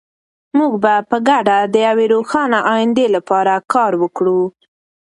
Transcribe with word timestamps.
موږ 0.57 0.73
به 0.83 0.93
په 1.09 1.17
ګډه 1.29 1.57
د 1.73 1.75
یوې 1.87 2.05
روښانه 2.13 2.59
ایندې 2.75 3.05
لپاره 3.15 3.53
کار 3.73 3.91
وکړو. 4.01 4.41